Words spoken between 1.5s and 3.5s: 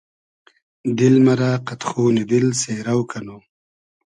قئد خونی دیل سېرۆ کئنو